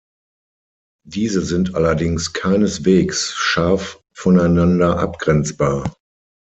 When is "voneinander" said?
4.13-4.97